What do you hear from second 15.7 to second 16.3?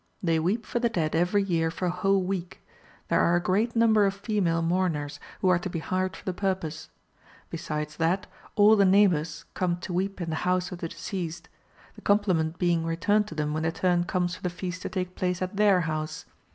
house.